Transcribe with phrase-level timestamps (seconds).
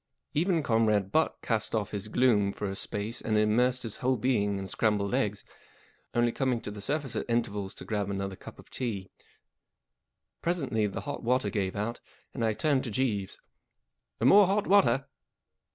[0.33, 4.57] Even Comrade Butt cast off his gloom for a space and immersed his whole being
[4.57, 5.43] in scrambled eggs,
[6.15, 9.11] only coming to the surface at intervals to grab another cup of tea*
[10.41, 12.01] Presently the hot water gave out,
[12.33, 13.39] and I turned to Jeeves.
[14.19, 15.05] 11 More hot water.'